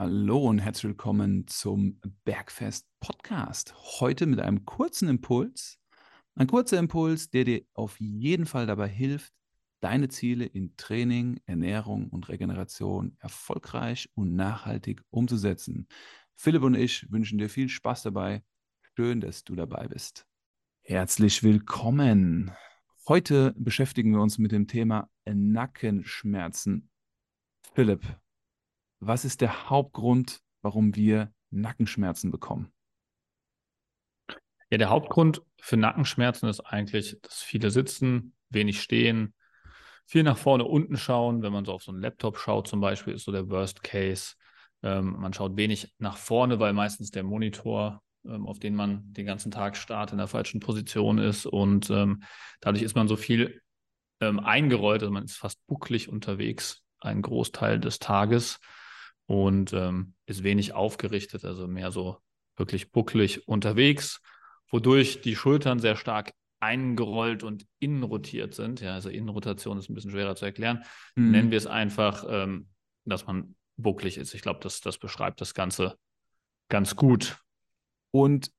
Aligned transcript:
Hallo 0.00 0.48
und 0.48 0.60
herzlich 0.60 0.84
willkommen 0.84 1.46
zum 1.46 2.00
Bergfest 2.24 2.88
Podcast. 3.00 3.74
Heute 4.00 4.24
mit 4.24 4.40
einem 4.40 4.64
kurzen 4.64 5.10
Impuls. 5.10 5.78
Ein 6.34 6.46
kurzer 6.46 6.78
Impuls, 6.78 7.28
der 7.28 7.44
dir 7.44 7.66
auf 7.74 8.00
jeden 8.00 8.46
Fall 8.46 8.66
dabei 8.66 8.88
hilft, 8.88 9.34
deine 9.80 10.08
Ziele 10.08 10.46
in 10.46 10.74
Training, 10.78 11.38
Ernährung 11.44 12.08
und 12.08 12.30
Regeneration 12.30 13.14
erfolgreich 13.18 14.08
und 14.14 14.34
nachhaltig 14.34 15.02
umzusetzen. 15.10 15.86
Philipp 16.34 16.62
und 16.62 16.76
ich 16.76 17.04
wünschen 17.12 17.36
dir 17.36 17.50
viel 17.50 17.68
Spaß 17.68 18.02
dabei. 18.04 18.42
Schön, 18.96 19.20
dass 19.20 19.44
du 19.44 19.54
dabei 19.54 19.86
bist. 19.86 20.24
Herzlich 20.80 21.42
willkommen. 21.42 22.52
Heute 23.06 23.54
beschäftigen 23.58 24.12
wir 24.12 24.22
uns 24.22 24.38
mit 24.38 24.52
dem 24.52 24.66
Thema 24.66 25.10
Nackenschmerzen. 25.26 26.88
Philipp, 27.74 28.00
was 29.00 29.24
ist 29.24 29.40
der 29.40 29.70
Hauptgrund, 29.70 30.40
warum 30.62 30.94
wir 30.94 31.32
Nackenschmerzen 31.50 32.30
bekommen? 32.30 32.70
Ja, 34.70 34.78
der 34.78 34.90
Hauptgrund 34.90 35.42
für 35.60 35.76
Nackenschmerzen 35.76 36.48
ist 36.48 36.60
eigentlich, 36.60 37.18
dass 37.22 37.42
viele 37.42 37.70
sitzen, 37.70 38.34
wenig 38.50 38.80
stehen, 38.80 39.34
viel 40.06 40.22
nach 40.22 40.38
vorne, 40.38 40.64
unten 40.64 40.96
schauen. 40.96 41.42
Wenn 41.42 41.52
man 41.52 41.64
so 41.64 41.72
auf 41.72 41.82
so 41.82 41.92
einen 41.92 42.00
Laptop 42.00 42.38
schaut, 42.38 42.68
zum 42.68 42.80
Beispiel, 42.80 43.14
ist 43.14 43.24
so 43.24 43.32
der 43.32 43.48
Worst 43.48 43.82
Case. 43.82 44.34
Ähm, 44.82 45.16
man 45.18 45.32
schaut 45.32 45.56
wenig 45.56 45.92
nach 45.98 46.16
vorne, 46.16 46.60
weil 46.60 46.72
meistens 46.72 47.10
der 47.10 47.22
Monitor, 47.22 48.02
ähm, 48.24 48.46
auf 48.46 48.58
den 48.58 48.74
man 48.74 49.12
den 49.12 49.26
ganzen 49.26 49.50
Tag 49.50 49.76
startet, 49.76 50.12
in 50.12 50.18
der 50.18 50.26
falschen 50.28 50.60
Position 50.60 51.18
ist. 51.18 51.46
Und 51.46 51.90
ähm, 51.90 52.22
dadurch 52.60 52.82
ist 52.82 52.94
man 52.94 53.08
so 53.08 53.16
viel 53.16 53.60
ähm, 54.20 54.40
eingerollt, 54.40 55.02
also 55.02 55.12
man 55.12 55.24
ist 55.24 55.36
fast 55.36 55.66
bucklig 55.66 56.08
unterwegs, 56.08 56.84
einen 57.00 57.22
Großteil 57.22 57.80
des 57.80 57.98
Tages 57.98 58.60
und 59.30 59.72
ähm, 59.74 60.14
ist 60.26 60.42
wenig 60.42 60.72
aufgerichtet, 60.72 61.44
also 61.44 61.68
mehr 61.68 61.92
so 61.92 62.18
wirklich 62.56 62.90
bucklig 62.90 63.46
unterwegs, 63.46 64.20
wodurch 64.68 65.20
die 65.20 65.36
Schultern 65.36 65.78
sehr 65.78 65.94
stark 65.94 66.32
eingerollt 66.58 67.44
und 67.44 67.64
innenrotiert 67.78 68.54
sind. 68.54 68.80
Ja, 68.80 68.94
also 68.94 69.08
Innenrotation 69.08 69.78
ist 69.78 69.88
ein 69.88 69.94
bisschen 69.94 70.10
schwerer 70.10 70.34
zu 70.34 70.46
erklären. 70.46 70.82
Mhm. 71.14 71.30
Nennen 71.30 71.50
wir 71.52 71.58
es 71.58 71.68
einfach, 71.68 72.24
ähm, 72.28 72.70
dass 73.04 73.28
man 73.28 73.54
bucklig 73.76 74.18
ist. 74.18 74.34
Ich 74.34 74.42
glaube, 74.42 74.58
das, 74.64 74.80
das 74.80 74.98
beschreibt 74.98 75.40
das 75.40 75.54
Ganze 75.54 75.96
ganz 76.68 76.96
gut. 76.96 77.38
Und 78.10 78.50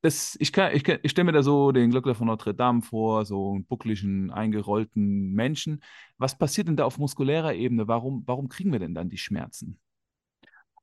das, 0.00 0.38
ich, 0.40 0.56
ich, 0.56 0.88
ich 0.88 1.10
stelle 1.10 1.26
mir 1.26 1.32
da 1.32 1.42
so 1.42 1.70
den 1.70 1.90
Glöckler 1.90 2.14
von 2.14 2.28
Notre 2.28 2.54
Dame 2.54 2.80
vor, 2.80 3.26
so 3.26 3.52
einen 3.52 3.66
buckligen, 3.66 4.30
eingerollten 4.30 5.32
Menschen. 5.34 5.82
Was 6.16 6.38
passiert 6.38 6.68
denn 6.68 6.76
da 6.76 6.86
auf 6.86 6.96
muskulärer 6.96 7.52
Ebene? 7.52 7.88
Warum, 7.88 8.22
warum 8.24 8.48
kriegen 8.48 8.72
wir 8.72 8.78
denn 8.78 8.94
dann 8.94 9.10
die 9.10 9.18
Schmerzen? 9.18 9.78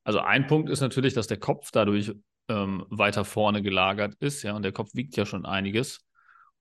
Also 0.06 0.20
ein 0.20 0.48
Punkt 0.48 0.70
ist 0.70 0.82
natürlich, 0.82 1.16
dass 1.16 1.28
der 1.28 1.40
Kopf 1.40 1.72
dadurch 1.72 2.14
ähm, 2.48 2.86
weiter 2.90 3.26
vorne 3.26 3.64
gelagert 3.64 4.14
ist, 4.20 4.44
ja, 4.44 4.56
und 4.56 4.62
der 4.62 4.72
Kopf 4.72 4.92
wiegt 4.94 5.18
ja 5.18 5.26
schon 5.26 5.46
einiges. 5.46 6.06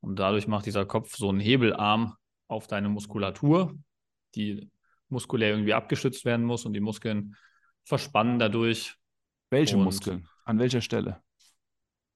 Und 0.00 0.18
dadurch 0.18 0.48
macht 0.48 0.66
dieser 0.66 0.86
Kopf 0.86 1.14
so 1.16 1.28
einen 1.28 1.40
Hebelarm 1.40 2.16
auf 2.48 2.66
deine 2.66 2.88
Muskulatur, 2.88 3.74
die 4.34 4.70
muskulär 5.08 5.50
irgendwie 5.50 5.74
abgeschützt 5.74 6.24
werden 6.24 6.44
muss 6.44 6.64
und 6.64 6.72
die 6.72 6.80
Muskeln 6.80 7.36
verspannen 7.84 8.38
dadurch. 8.38 8.96
Welche 9.50 9.76
und 9.76 9.84
Muskeln? 9.84 10.26
An 10.46 10.58
welcher 10.58 10.80
Stelle? 10.80 11.22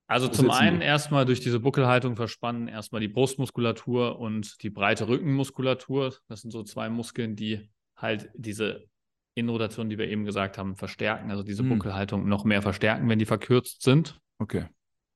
Also 0.06 0.28
zum 0.28 0.50
einen 0.50 0.80
erstmal 0.80 1.26
durch 1.26 1.40
diese 1.40 1.60
Buckelhaltung 1.60 2.16
verspannen 2.16 2.68
erstmal 2.68 3.02
die 3.02 3.08
Brustmuskulatur 3.08 4.18
und 4.18 4.62
die 4.62 4.70
breite 4.70 5.06
Rückenmuskulatur. 5.06 6.14
Das 6.28 6.40
sind 6.40 6.50
so 6.50 6.62
zwei 6.62 6.88
Muskeln, 6.88 7.36
die 7.36 7.68
halt 7.94 8.30
diese 8.34 8.86
Innenrotation, 9.38 9.88
die 9.88 9.98
wir 9.98 10.08
eben 10.08 10.24
gesagt 10.24 10.58
haben, 10.58 10.76
verstärken, 10.76 11.30
also 11.30 11.42
diese 11.42 11.62
hm. 11.62 11.70
Buckelhaltung 11.70 12.28
noch 12.28 12.44
mehr 12.44 12.62
verstärken, 12.62 13.08
wenn 13.08 13.18
die 13.18 13.26
verkürzt 13.26 13.82
sind. 13.82 14.20
Okay. 14.38 14.66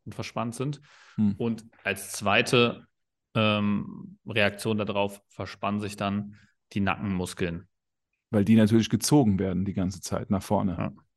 Und 0.04 0.14
verspannt 0.14 0.54
sind. 0.54 0.80
Hm. 1.16 1.34
Und 1.38 1.64
als 1.84 2.12
zweite 2.12 2.86
ähm, 3.34 4.18
Reaktion 4.27 4.78
darauf 4.78 5.22
verspannen 5.28 5.80
sich 5.80 5.96
dann 5.96 6.36
die 6.72 6.80
Nackenmuskeln. 6.80 7.68
Weil 8.30 8.44
die 8.44 8.56
natürlich 8.56 8.88
gezogen 8.88 9.38
werden 9.38 9.64
die 9.64 9.74
ganze 9.74 10.00
Zeit 10.00 10.30
nach 10.30 10.42
vorne. 10.42 10.77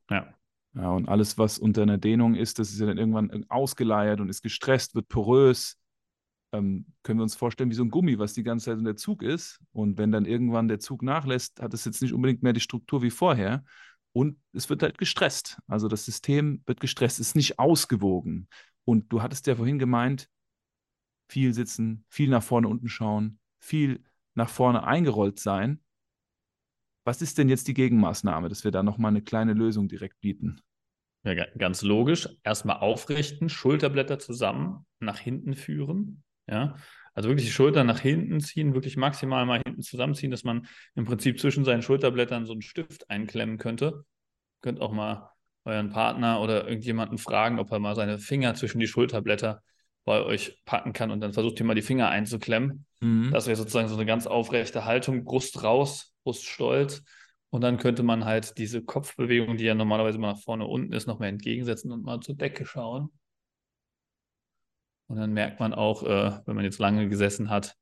Ja. 0.10 0.18
ja. 0.18 0.34
Ja, 0.78 0.90
und 0.90 1.08
alles, 1.08 1.38
was 1.38 1.58
unter 1.58 1.84
einer 1.84 1.98
Dehnung 1.98 2.36
ist, 2.36 2.60
das 2.60 2.70
ist 2.70 2.82
ja 2.82 2.86
dann 2.86 2.98
irgendwann 2.98 3.46
ausgeleiert 3.48 4.20
und 4.20 4.28
ist 4.28 4.42
gestresst, 4.42 4.94
wird 4.94 5.08
porös 5.08 5.78
ähm, 6.56 6.86
können 7.04 7.20
wir 7.20 7.24
uns 7.24 7.36
vorstellen, 7.36 7.70
wie 7.70 7.76
so 7.76 7.84
ein 7.84 7.92
Gummi, 7.92 8.20
was 8.20 8.34
die 8.34 8.44
ganze 8.44 8.66
Zeit 8.66 8.78
in 8.78 8.86
der 8.86 8.96
Zug 8.96 9.22
ist. 9.22 9.60
Und 9.72 9.98
wenn 9.98 10.12
dann 10.12 10.26
irgendwann 10.26 10.68
der 10.68 10.80
Zug 10.80 11.04
nachlässt, 11.04 11.62
hat 11.62 11.74
es 11.74 11.86
jetzt 11.86 12.02
nicht 12.02 12.14
unbedingt 12.14 12.44
mehr 12.44 12.54
die 12.54 12.60
Struktur 12.60 13.02
wie 13.02 13.10
vorher. 13.10 13.64
Und 14.14 14.38
es 14.54 14.70
wird 14.70 14.82
halt 14.82 14.98
gestresst. 14.98 15.60
Also 15.68 15.88
das 15.88 16.06
System 16.06 16.62
wird 16.66 16.80
gestresst, 16.80 17.20
ist 17.20 17.36
nicht 17.36 17.60
ausgewogen. 17.60 18.48
Und 18.86 19.12
du 19.12 19.22
hattest 19.22 19.48
ja 19.48 19.56
vorhin 19.56 19.80
gemeint, 19.80 20.30
viel 21.28 21.54
sitzen, 21.54 22.06
viel 22.08 22.30
nach 22.30 22.44
vorne 22.44 22.68
unten 22.68 22.88
schauen, 22.88 23.40
viel 23.60 24.04
nach 24.36 24.50
vorne 24.50 24.86
eingerollt 24.86 25.40
sein. 25.40 25.82
Was 27.04 27.22
ist 27.22 27.38
denn 27.38 27.50
jetzt 27.50 27.68
die 27.68 27.74
Gegenmaßnahme, 27.74 28.50
dass 28.50 28.64
wir 28.64 28.72
da 28.72 28.84
nochmal 28.84 29.10
eine 29.10 29.22
kleine 29.22 29.54
Lösung 29.54 29.88
direkt 29.88 30.20
bieten? 30.22 30.62
Ja, 31.24 31.34
ganz 31.58 31.82
logisch. 31.82 32.30
Erstmal 32.44 32.78
aufrichten, 32.78 33.50
Schulterblätter 33.50 34.20
zusammen, 34.20 34.86
nach 35.00 35.18
hinten 35.18 35.56
führen. 35.56 36.24
Ja, 36.48 36.76
also 37.14 37.30
wirklich 37.30 37.48
die 37.48 37.54
Schultern 37.54 37.88
nach 37.88 38.00
hinten 38.00 38.40
ziehen, 38.42 38.74
wirklich 38.74 38.98
maximal 38.98 39.46
mal 39.46 39.62
hinten 39.66 39.82
zusammenziehen, 39.82 40.32
dass 40.32 40.44
man 40.44 40.68
im 40.96 41.06
Prinzip 41.06 41.40
zwischen 41.40 41.64
seinen 41.64 41.82
Schulterblättern 41.82 42.46
so 42.46 42.52
einen 42.52 42.62
Stift 42.62 43.10
einklemmen 43.10 43.58
könnte. 43.58 44.04
Könnt 44.62 44.82
auch 44.82 44.92
mal 44.92 45.32
euren 45.64 45.90
Partner 45.90 46.42
oder 46.42 46.68
irgendjemanden 46.68 47.18
fragen, 47.18 47.60
ob 47.60 47.72
er 47.72 47.80
mal 47.80 47.96
seine 47.96 48.20
Finger 48.20 48.54
zwischen 48.54 48.80
die 48.80 48.88
Schulterblätter 48.88 49.62
bei 50.04 50.22
euch 50.24 50.62
packen 50.66 50.94
kann 50.94 51.10
und 51.10 51.20
dann 51.22 51.34
versucht 51.34 51.60
ihr 51.60 51.66
mal 51.66 51.74
die 51.74 51.82
Finger 51.82 52.10
einzuklemmen. 52.10 52.86
Mhm. 53.00 53.32
Das 53.32 53.48
wäre 53.48 53.56
sozusagen 53.56 53.88
so 53.88 53.96
eine 53.96 54.06
ganz 54.06 54.28
aufrechte 54.28 54.86
Haltung, 54.86 55.24
Brust 55.24 55.64
raus, 55.64 56.14
Brust 56.24 56.46
stolz. 56.46 57.04
Und 57.50 57.62
dann 57.62 57.78
könnte 57.78 58.04
man 58.04 58.26
halt 58.26 58.58
diese 58.58 58.84
Kopfbewegung, 58.84 59.58
die 59.58 59.64
ja 59.64 59.74
normalerweise 59.74 60.18
mal 60.18 60.34
nach 60.34 60.42
vorne 60.42 60.68
unten 60.68 60.94
ist, 60.94 61.08
noch 61.08 61.20
mal 61.20 61.28
entgegensetzen 61.28 61.92
und 61.92 62.04
mal 62.04 62.20
zur 62.20 62.36
Decke 62.36 62.66
schauen. 62.66 63.10
Und 65.08 65.18
dann 65.18 65.34
merkt 65.34 65.60
man 65.60 65.74
auch, 65.74 66.04
äh, 66.04 66.40
wenn 66.46 66.56
man 66.56 66.66
jetzt 66.66 66.80
lange 66.80 67.08
gesessen 67.10 67.50
hat, 67.50 67.76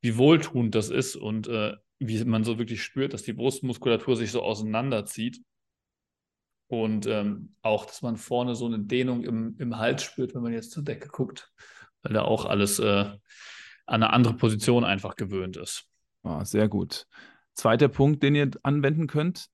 wie 0.00 0.16
wohltuend 0.16 0.74
das 0.74 0.90
ist 0.90 1.16
und 1.16 1.48
äh, 1.48 1.74
wie 1.98 2.22
man 2.24 2.44
so 2.44 2.58
wirklich 2.58 2.82
spürt, 2.82 3.14
dass 3.14 3.22
die 3.22 3.32
Brustmuskulatur 3.32 4.16
sich 4.16 4.30
so 4.30 4.42
auseinanderzieht. 4.42 5.42
Und 6.66 7.06
ähm, 7.06 7.54
auch, 7.62 7.86
dass 7.86 8.02
man 8.02 8.16
vorne 8.16 8.54
so 8.54 8.66
eine 8.66 8.80
Dehnung 8.80 9.24
im, 9.24 9.56
im 9.58 9.78
Hals 9.78 10.02
spürt, 10.02 10.34
wenn 10.34 10.42
man 10.42 10.52
jetzt 10.52 10.70
zur 10.72 10.82
Decke 10.82 11.08
guckt, 11.08 11.52
weil 12.02 12.14
da 12.14 12.22
auch 12.22 12.46
alles 12.46 12.78
äh, 12.78 12.84
an 12.84 13.20
eine 13.86 14.12
andere 14.12 14.34
Position 14.34 14.84
einfach 14.84 15.16
gewöhnt 15.16 15.56
ist. 15.56 15.86
Ah, 16.22 16.44
sehr 16.44 16.68
gut. 16.68 17.06
Zweiter 17.54 17.88
Punkt, 17.88 18.22
den 18.22 18.34
ihr 18.34 18.50
anwenden 18.62 19.06
könnt, 19.06 19.48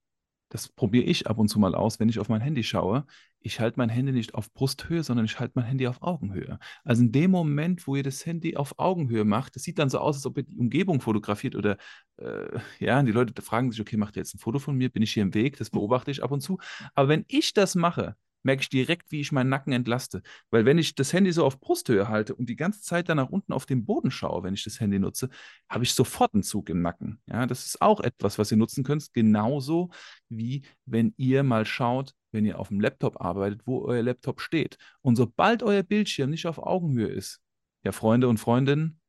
das 0.49 0.67
probiere 0.67 1.05
ich 1.05 1.27
ab 1.27 1.37
und 1.37 1.47
zu 1.47 1.59
mal 1.59 1.75
aus, 1.75 1.99
wenn 1.99 2.09
ich 2.09 2.19
auf 2.19 2.29
mein 2.29 2.41
Handy 2.41 2.63
schaue 2.63 3.05
ich 3.41 3.59
halte 3.59 3.77
mein 3.77 3.89
Handy 3.89 4.11
nicht 4.11 4.33
auf 4.35 4.53
Brusthöhe, 4.53 5.03
sondern 5.03 5.25
ich 5.25 5.39
halte 5.39 5.53
mein 5.55 5.65
Handy 5.65 5.87
auf 5.87 6.01
Augenhöhe. 6.01 6.59
Also 6.83 7.03
in 7.03 7.11
dem 7.11 7.31
Moment, 7.31 7.87
wo 7.87 7.95
ihr 7.95 8.03
das 8.03 8.25
Handy 8.25 8.57
auf 8.57 8.77
Augenhöhe 8.77 9.23
macht, 9.23 9.55
das 9.55 9.63
sieht 9.63 9.79
dann 9.79 9.89
so 9.89 9.99
aus, 9.99 10.17
als 10.17 10.25
ob 10.25 10.37
ihr 10.37 10.43
die 10.43 10.57
Umgebung 10.57 11.01
fotografiert 11.01 11.55
oder 11.55 11.77
äh, 12.17 12.59
ja, 12.79 13.01
die 13.01 13.11
Leute 13.11 13.41
fragen 13.41 13.71
sich, 13.71 13.79
okay, 13.79 13.97
macht 13.97 14.17
ihr 14.17 14.21
jetzt 14.21 14.35
ein 14.35 14.39
Foto 14.39 14.59
von 14.59 14.75
mir? 14.75 14.89
Bin 14.89 15.03
ich 15.03 15.13
hier 15.13 15.23
im 15.23 15.33
Weg? 15.33 15.57
Das 15.57 15.69
beobachte 15.69 16.11
ich 16.11 16.23
ab 16.23 16.31
und 16.31 16.41
zu. 16.41 16.59
Aber 16.93 17.07
wenn 17.07 17.25
ich 17.27 17.53
das 17.53 17.75
mache, 17.75 18.15
merke 18.49 18.63
ich 18.63 18.69
direkt, 18.69 19.11
wie 19.11 19.21
ich 19.21 19.31
meinen 19.31 19.49
Nacken 19.49 19.73
entlaste. 19.73 20.23
Weil 20.49 20.65
wenn 20.65 20.79
ich 20.79 20.95
das 20.95 21.13
Handy 21.13 21.31
so 21.31 21.45
auf 21.45 21.59
Brusthöhe 21.59 22.07
halte 22.07 22.33
und 22.33 22.49
die 22.49 22.55
ganze 22.55 22.81
Zeit 22.81 23.07
dann 23.07 23.17
nach 23.17 23.29
unten 23.29 23.53
auf 23.53 23.67
den 23.67 23.85
Boden 23.85 24.09
schaue, 24.09 24.41
wenn 24.41 24.55
ich 24.55 24.63
das 24.63 24.79
Handy 24.79 24.97
nutze, 24.97 25.29
habe 25.69 25.83
ich 25.83 25.93
sofort 25.93 26.33
einen 26.33 26.41
Zug 26.41 26.67
im 26.69 26.81
Nacken. 26.81 27.21
Ja, 27.27 27.45
das 27.45 27.67
ist 27.67 27.79
auch 27.79 27.99
etwas, 27.99 28.39
was 28.39 28.49
ihr 28.49 28.57
nutzen 28.57 28.83
könnt, 28.83 29.13
genauso 29.13 29.91
wie 30.29 30.63
wenn 30.85 31.13
ihr 31.17 31.43
mal 31.43 31.63
schaut, 31.63 32.15
wenn 32.31 32.43
ihr 32.43 32.57
auf 32.57 32.69
dem 32.69 32.79
Laptop 32.79 33.21
arbeitet, 33.21 33.67
wo 33.67 33.83
euer 33.85 34.01
Laptop 34.01 34.41
steht. 34.41 34.79
Und 35.01 35.15
sobald 35.15 35.61
euer 35.61 35.83
Bildschirm 35.83 36.31
nicht 36.31 36.47
auf 36.47 36.57
Augenhöhe 36.57 37.09
ist, 37.09 37.41
ja, 37.83 37.91
Freunde 37.91 38.29
und 38.29 38.39
Freundinnen, 38.39 38.99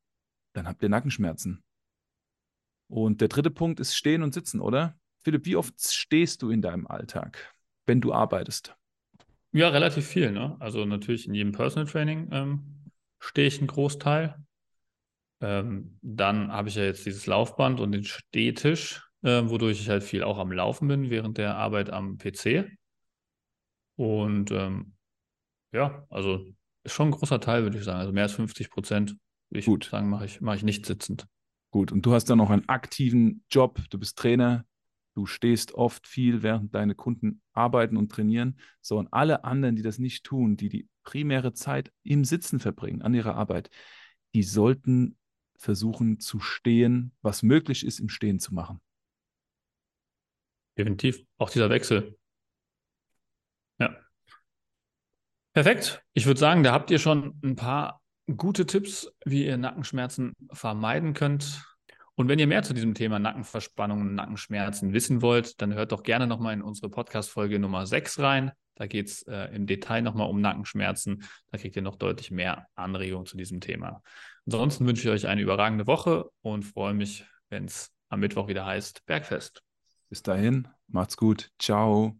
dann 0.53 0.67
habt 0.67 0.83
ihr 0.83 0.89
Nackenschmerzen. 0.89 1.63
Und 2.87 3.21
der 3.21 3.27
dritte 3.27 3.49
Punkt 3.49 3.79
ist 3.79 3.95
Stehen 3.95 4.21
und 4.21 4.35
Sitzen, 4.35 4.59
oder? 4.59 4.95
Philipp, 5.23 5.45
wie 5.45 5.55
oft 5.55 5.81
stehst 5.81 6.43
du 6.43 6.51
in 6.51 6.61
deinem 6.61 6.85
Alltag, 6.85 7.55
wenn 7.87 8.01
du 8.01 8.13
arbeitest? 8.13 8.75
Ja, 9.53 9.69
relativ 9.69 10.07
viel. 10.07 10.31
Ne? 10.31 10.55
Also 10.59 10.85
natürlich 10.85 11.27
in 11.27 11.33
jedem 11.33 11.51
Personal 11.51 11.87
Training 11.87 12.29
ähm, 12.31 12.91
stehe 13.19 13.47
ich 13.47 13.57
einen 13.59 13.67
Großteil. 13.67 14.35
Ähm, 15.41 15.97
dann 16.01 16.51
habe 16.51 16.69
ich 16.69 16.75
ja 16.75 16.83
jetzt 16.83 17.05
dieses 17.05 17.25
Laufband 17.25 17.79
und 17.79 17.91
den 17.91 18.03
Stehtisch, 18.03 19.03
äh, 19.23 19.41
wodurch 19.45 19.81
ich 19.81 19.89
halt 19.89 20.03
viel 20.03 20.23
auch 20.23 20.37
am 20.37 20.51
Laufen 20.51 20.87
bin 20.87 21.09
während 21.09 21.37
der 21.37 21.57
Arbeit 21.57 21.89
am 21.89 22.17
PC. 22.17 22.69
Und 23.97 24.51
ähm, 24.51 24.93
ja, 25.73 26.05
also 26.09 26.45
ist 26.83 26.93
schon 26.93 27.09
ein 27.09 27.11
großer 27.11 27.39
Teil, 27.39 27.63
würde 27.63 27.77
ich 27.77 27.83
sagen. 27.83 27.99
Also 27.99 28.11
mehr 28.11 28.23
als 28.23 28.33
50 28.33 28.69
Prozent, 28.69 29.17
würde 29.49 29.59
ich 29.59 29.65
Gut. 29.65 29.85
sagen, 29.85 30.09
mache 30.09 30.25
ich, 30.25 30.41
mache 30.41 30.57
ich 30.57 30.63
nicht 30.63 30.85
sitzend. 30.85 31.27
Gut, 31.71 31.91
und 31.91 32.05
du 32.05 32.13
hast 32.13 32.25
dann 32.25 32.37
noch 32.37 32.49
einen 32.49 32.67
aktiven 32.67 33.43
Job, 33.49 33.79
du 33.89 33.97
bist 33.97 34.17
Trainer, 34.17 34.65
Du 35.13 35.25
stehst 35.25 35.73
oft 35.73 36.07
viel, 36.07 36.41
während 36.41 36.73
deine 36.73 36.95
Kunden 36.95 37.41
arbeiten 37.53 37.97
und 37.97 38.11
trainieren. 38.11 38.59
So, 38.79 38.97
und 38.97 39.11
alle 39.11 39.43
anderen, 39.43 39.75
die 39.75 39.81
das 39.81 39.99
nicht 39.99 40.23
tun, 40.23 40.55
die 40.55 40.69
die 40.69 40.87
primäre 41.03 41.53
Zeit 41.53 41.91
im 42.03 42.23
Sitzen 42.23 42.59
verbringen, 42.59 43.01
an 43.01 43.13
ihrer 43.13 43.35
Arbeit, 43.35 43.69
die 44.33 44.43
sollten 44.43 45.17
versuchen 45.57 46.19
zu 46.19 46.39
stehen, 46.39 47.11
was 47.21 47.43
möglich 47.43 47.85
ist, 47.85 47.99
im 47.99 48.09
Stehen 48.09 48.39
zu 48.39 48.53
machen. 48.53 48.81
Definitiv. 50.77 51.23
Auch 51.37 51.49
dieser 51.49 51.69
Wechsel. 51.69 52.17
Ja. 53.79 53.95
Perfekt. 55.53 56.03
Ich 56.13 56.25
würde 56.25 56.39
sagen, 56.39 56.63
da 56.63 56.71
habt 56.71 56.89
ihr 56.89 56.99
schon 56.99 57.39
ein 57.43 57.55
paar 57.55 58.01
gute 58.37 58.65
Tipps, 58.65 59.11
wie 59.25 59.45
ihr 59.45 59.57
Nackenschmerzen 59.57 60.33
vermeiden 60.51 61.13
könnt. 61.13 61.65
Und 62.15 62.27
wenn 62.27 62.39
ihr 62.39 62.47
mehr 62.47 62.63
zu 62.63 62.73
diesem 62.73 62.93
Thema 62.93 63.19
Nackenverspannungen 63.19 64.09
und 64.09 64.15
Nackenschmerzen 64.15 64.93
wissen 64.93 65.21
wollt, 65.21 65.61
dann 65.61 65.73
hört 65.73 65.91
doch 65.91 66.03
gerne 66.03 66.27
nochmal 66.27 66.53
in 66.53 66.61
unsere 66.61 66.89
Podcast-Folge 66.89 67.57
Nummer 67.57 67.85
6 67.85 68.19
rein. 68.19 68.51
Da 68.75 68.87
geht 68.87 69.07
es 69.07 69.23
äh, 69.23 69.55
im 69.55 69.67
Detail 69.67 70.01
nochmal 70.01 70.29
um 70.29 70.41
Nackenschmerzen. 70.41 71.23
Da 71.51 71.57
kriegt 71.57 71.75
ihr 71.75 71.81
noch 71.81 71.95
deutlich 71.95 72.31
mehr 72.31 72.67
Anregungen 72.75 73.25
zu 73.25 73.37
diesem 73.37 73.61
Thema. 73.61 74.01
Ansonsten 74.45 74.85
wünsche 74.87 75.07
ich 75.07 75.13
euch 75.13 75.27
eine 75.27 75.41
überragende 75.41 75.87
Woche 75.87 76.29
und 76.41 76.63
freue 76.63 76.93
mich, 76.93 77.25
wenn 77.49 77.65
es 77.65 77.91
am 78.09 78.19
Mittwoch 78.19 78.47
wieder 78.47 78.65
heißt 78.65 79.05
Bergfest. 79.05 79.63
Bis 80.09 80.23
dahin, 80.23 80.67
macht's 80.87 81.15
gut. 81.15 81.51
Ciao. 81.59 82.17